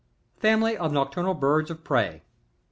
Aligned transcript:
FAMILY 0.39 0.77
OF 0.77 0.91
NOCTURNAL 0.91 1.35
BIRDS 1.35 1.69
OF 1.69 1.83
PREY. 1.83 2.23